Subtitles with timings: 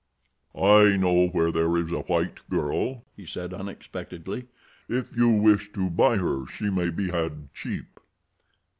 [0.55, 4.47] "I know where there is a white girl," he said, unexpectedly.
[4.89, 7.99] "If you wish to buy her she may be had cheap."